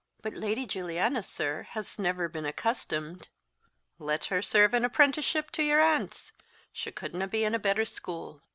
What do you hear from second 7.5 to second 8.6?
a better school."